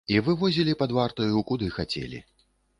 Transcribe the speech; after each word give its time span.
І 0.13 0.15
вывозілі 0.27 0.73
пад 0.79 0.95
вартаю 0.99 1.45
куды 1.53 1.71
хацелі. 1.79 2.27